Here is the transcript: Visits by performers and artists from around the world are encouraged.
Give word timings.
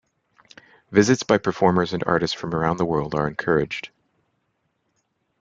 Visits 0.89 1.21
by 1.21 1.37
performers 1.37 1.93
and 1.93 2.03
artists 2.07 2.33
from 2.35 2.55
around 2.55 2.77
the 2.77 2.85
world 2.85 3.13
are 3.13 3.27
encouraged. 3.27 3.89